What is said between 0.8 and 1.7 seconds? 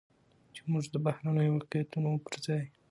د بهرنيو